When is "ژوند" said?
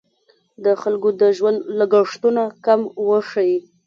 1.37-1.59